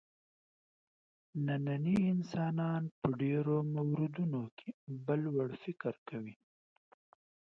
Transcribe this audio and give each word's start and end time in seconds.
نننی 1.45 1.95
انسان 2.13 2.81
په 2.97 3.07
ډېرو 3.21 3.55
موردونو 3.73 4.41
کې 4.57 4.69
بل 5.05 5.21
وړ 5.35 5.49
فکر 5.63 5.93
کوي. 6.09 6.35